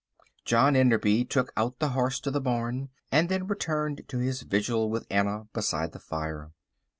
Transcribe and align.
John 0.45 0.75
Enderby 0.75 1.23
took 1.25 1.53
out 1.55 1.77
the 1.77 1.89
horse 1.89 2.19
to 2.21 2.31
the 2.31 2.41
barn, 2.41 2.89
and 3.11 3.29
then 3.29 3.45
returned 3.45 4.01
to 4.07 4.17
his 4.17 4.41
vigil 4.41 4.89
with 4.89 5.05
Anna 5.11 5.45
beside 5.53 5.91
the 5.91 5.99
fire. 5.99 6.49